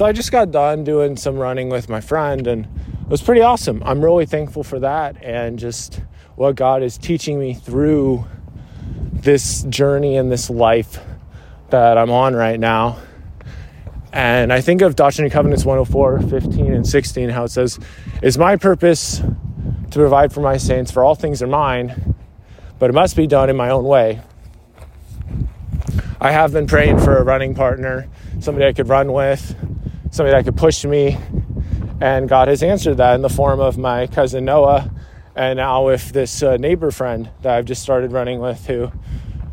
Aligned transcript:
So 0.00 0.06
I 0.06 0.12
just 0.12 0.32
got 0.32 0.50
done 0.50 0.82
doing 0.82 1.18
some 1.18 1.36
running 1.36 1.68
with 1.68 1.90
my 1.90 2.00
friend, 2.00 2.46
and 2.46 2.64
it 2.64 3.08
was 3.10 3.20
pretty 3.20 3.42
awesome. 3.42 3.82
I'm 3.84 4.02
really 4.02 4.24
thankful 4.24 4.64
for 4.64 4.78
that 4.78 5.22
and 5.22 5.58
just 5.58 6.00
what 6.36 6.54
God 6.54 6.82
is 6.82 6.96
teaching 6.96 7.38
me 7.38 7.52
through 7.52 8.24
this 9.12 9.62
journey 9.64 10.16
and 10.16 10.32
this 10.32 10.48
life 10.48 10.98
that 11.68 11.98
I'm 11.98 12.10
on 12.10 12.34
right 12.34 12.58
now. 12.58 12.96
And 14.10 14.54
I 14.54 14.62
think 14.62 14.80
of 14.80 14.96
Doctrine 14.96 15.26
and 15.26 15.32
Covenants 15.34 15.66
104, 15.66 16.22
15, 16.30 16.72
and 16.72 16.86
16, 16.86 17.28
how 17.28 17.44
it 17.44 17.50
says, 17.50 17.78
It's 18.22 18.38
my 18.38 18.56
purpose 18.56 19.18
to 19.18 19.98
provide 19.98 20.32
for 20.32 20.40
my 20.40 20.56
saints, 20.56 20.90
for 20.90 21.04
all 21.04 21.14
things 21.14 21.42
are 21.42 21.46
mine, 21.46 22.14
but 22.78 22.88
it 22.88 22.94
must 22.94 23.16
be 23.16 23.26
done 23.26 23.50
in 23.50 23.56
my 23.56 23.68
own 23.68 23.84
way. 23.84 24.22
I 26.18 26.32
have 26.32 26.52
been 26.54 26.66
praying 26.66 27.00
for 27.00 27.18
a 27.18 27.22
running 27.22 27.54
partner, 27.54 28.08
somebody 28.40 28.64
I 28.64 28.72
could 28.72 28.88
run 28.88 29.12
with, 29.12 29.54
somebody 30.10 30.36
that 30.36 30.44
could 30.44 30.56
push 30.56 30.84
me, 30.84 31.18
and 32.00 32.28
God 32.28 32.48
has 32.48 32.62
answered 32.62 32.96
that 32.96 33.14
in 33.14 33.22
the 33.22 33.28
form 33.28 33.60
of 33.60 33.78
my 33.78 34.06
cousin 34.06 34.44
Noah, 34.44 34.90
and 35.36 35.56
now 35.56 35.86
with 35.86 36.10
this 36.12 36.42
uh, 36.42 36.56
neighbor 36.56 36.90
friend 36.90 37.30
that 37.42 37.56
I've 37.56 37.64
just 37.64 37.82
started 37.82 38.12
running 38.12 38.40
with 38.40 38.66
who 38.66 38.90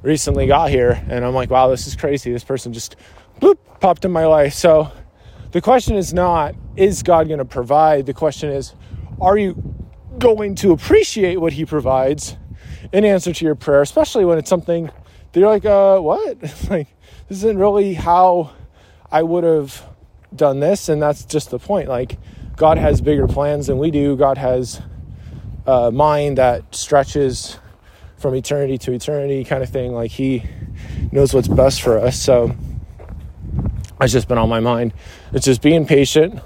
recently 0.02 0.48
got 0.48 0.70
here. 0.70 1.04
And 1.10 1.24
I'm 1.24 1.34
like, 1.34 1.50
wow, 1.50 1.70
this 1.70 1.88
is 1.88 1.96
crazy. 1.96 2.32
This 2.32 2.44
person 2.44 2.74
just 2.74 2.96
bloop, 3.40 3.58
popped 3.80 4.06
in 4.06 4.12
my 4.12 4.26
life. 4.26 4.54
So 4.54 4.92
the 5.52 5.62
question 5.62 5.96
is 5.96 6.14
not, 6.14 6.56
is 6.76 7.04
God 7.04 7.28
going 7.28 7.40
to 7.40 7.46
provide? 7.46 8.06
The 8.06 8.14
question 8.14 8.50
is, 8.50 8.74
are 9.22 9.38
you 9.38 9.76
going 10.18 10.56
to 10.56 10.72
appreciate 10.72 11.40
what 11.40 11.54
He 11.54 11.66
provides 11.66 12.38
in 12.92 13.06
answer 13.06 13.34
to 13.34 13.46
your 13.46 13.56
prayer, 13.56 13.82
especially 13.82 14.26
when 14.26 14.38
it's 14.38 14.50
something 14.50 14.86
that 15.32 15.40
you're 15.40 15.50
like, 15.50 15.66
uh, 15.66 16.00
what? 16.00 16.42
like, 16.70 16.88
this 17.28 17.40
isn't 17.40 17.58
really 17.58 17.94
how 17.94 18.52
I 19.12 19.24
would 19.24 19.44
have 19.44 19.84
done 20.36 20.60
this. 20.60 20.90
And 20.90 21.02
that's 21.02 21.26
just 21.26 21.50
the 21.50 21.60
point. 21.60 21.88
Like, 21.88 22.18
God 22.56 22.78
has 22.78 23.02
bigger 23.02 23.28
plans 23.28 23.68
than 23.68 23.78
we 23.78 23.92
do. 23.92 24.16
God 24.16 24.38
has 24.38 24.82
a 25.66 25.92
mind 25.92 26.38
that 26.38 26.74
stretches 26.74 27.58
from 28.18 28.34
eternity 28.36 28.78
to 28.80 28.94
eternity, 28.94 29.44
kind 29.44 29.62
of 29.62 29.70
thing. 29.70 29.94
Like, 29.94 30.12
He 30.12 30.44
knows 31.12 31.34
what's 31.34 31.48
best 31.48 31.82
for 31.82 31.98
us. 31.98 32.20
So, 32.20 32.56
it's 34.02 34.14
just 34.14 34.28
been 34.28 34.38
on 34.38 34.50
my 34.50 34.60
mind. 34.60 34.94
It's 35.34 35.46
just 35.46 35.62
being 35.62 35.86
patient 35.86 36.40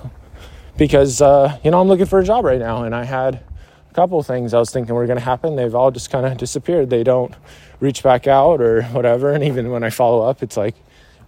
because, 0.78 1.22
uh, 1.22 1.58
you 1.64 1.72
know, 1.72 1.82
I'm 1.82 1.88
looking 1.88 2.06
for 2.06 2.20
a 2.20 2.24
job 2.24 2.46
right 2.46 2.60
now 2.60 2.84
and 2.84 2.96
I 2.96 3.04
had 3.04 3.44
a 3.90 3.94
couple 3.94 4.22
things 4.24 4.54
I 4.54 4.60
was 4.60 4.72
thinking 4.72 4.96
were 4.96 5.06
going 5.06 5.20
to 5.20 5.24
happen. 5.24 5.56
They've 5.58 5.76
all 5.76 5.92
just 5.92 6.10
kind 6.10 6.26
of 6.26 6.38
disappeared. 6.38 6.90
They 6.90 7.04
don't 7.04 7.34
reach 7.82 8.04
back 8.04 8.26
out 8.26 8.62
or 8.62 8.84
whatever. 8.84 9.32
And 9.34 9.44
even 9.44 9.70
when 9.70 9.84
I 9.84 9.90
follow 9.90 10.28
up, 10.28 10.42
it's 10.42 10.56
like, 10.56 10.76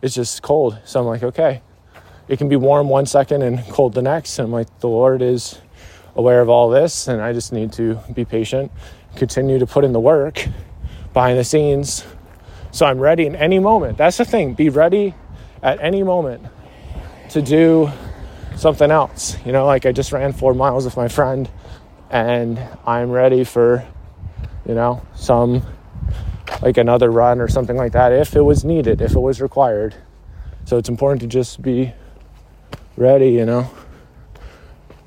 it's 0.01 0.15
just 0.15 0.41
cold. 0.41 0.79
So 0.85 1.01
I'm 1.01 1.05
like, 1.05 1.23
okay, 1.23 1.61
it 2.27 2.37
can 2.37 2.49
be 2.49 2.55
warm 2.55 2.89
one 2.89 3.05
second 3.05 3.41
and 3.41 3.63
cold 3.69 3.93
the 3.93 4.01
next. 4.01 4.39
And 4.39 4.47
I'm 4.47 4.51
like, 4.51 4.79
the 4.79 4.87
Lord 4.87 5.21
is 5.21 5.59
aware 6.15 6.41
of 6.41 6.49
all 6.49 6.69
this. 6.69 7.07
And 7.07 7.21
I 7.21 7.33
just 7.33 7.51
need 7.51 7.73
to 7.73 7.99
be 8.13 8.25
patient, 8.25 8.71
continue 9.15 9.59
to 9.59 9.67
put 9.67 9.83
in 9.83 9.93
the 9.93 9.99
work 9.99 10.45
behind 11.13 11.37
the 11.37 11.43
scenes. 11.43 12.05
So 12.71 12.85
I'm 12.85 12.99
ready 12.99 13.25
in 13.25 13.35
any 13.35 13.59
moment. 13.59 13.97
That's 13.97 14.17
the 14.17 14.25
thing. 14.25 14.53
Be 14.53 14.69
ready 14.69 15.13
at 15.61 15.79
any 15.81 16.03
moment 16.03 16.45
to 17.29 17.41
do 17.41 17.91
something 18.55 18.89
else. 18.89 19.37
You 19.45 19.51
know, 19.51 19.65
like 19.65 19.85
I 19.85 19.91
just 19.91 20.11
ran 20.11 20.33
four 20.33 20.53
miles 20.53 20.85
with 20.85 20.97
my 20.97 21.07
friend 21.07 21.49
and 22.09 22.59
I'm 22.85 23.11
ready 23.11 23.43
for, 23.43 23.85
you 24.65 24.75
know, 24.75 25.05
some 25.15 25.63
like 26.61 26.77
another 26.77 27.11
run 27.11 27.41
or 27.41 27.47
something 27.47 27.75
like 27.75 27.93
that 27.93 28.13
if 28.13 28.35
it 28.35 28.41
was 28.41 28.63
needed, 28.63 29.01
if 29.01 29.13
it 29.13 29.19
was 29.19 29.41
required. 29.41 29.95
So 30.65 30.77
it's 30.77 30.89
important 30.89 31.21
to 31.21 31.27
just 31.27 31.61
be 31.61 31.93
ready, 32.95 33.29
you 33.29 33.45
know, 33.45 33.69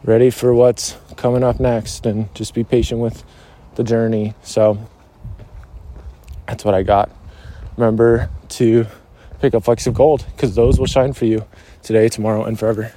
ready 0.04 0.30
for 0.30 0.52
what's 0.52 0.96
coming 1.16 1.42
up 1.42 1.60
next 1.60 2.06
and 2.06 2.32
just 2.34 2.54
be 2.54 2.64
patient 2.64 3.00
with 3.00 3.24
the 3.76 3.84
journey. 3.84 4.34
So 4.42 4.78
that's 6.46 6.64
what 6.64 6.74
I 6.74 6.82
got. 6.82 7.10
Remember 7.76 8.30
to 8.50 8.86
pick 9.40 9.54
up 9.54 9.64
flecks 9.64 9.86
of 9.86 9.94
gold 9.94 10.24
because 10.34 10.54
those 10.54 10.78
will 10.78 10.86
shine 10.86 11.12
for 11.12 11.26
you 11.26 11.44
today, 11.82 12.08
tomorrow, 12.08 12.44
and 12.44 12.58
forever. 12.58 12.92